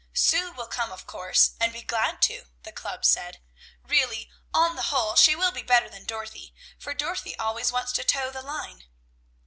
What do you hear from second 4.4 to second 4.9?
on the